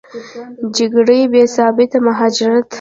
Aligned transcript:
جګړې، 0.75 1.19
بېثباتي، 1.31 1.97
مهاجرت 2.05 2.67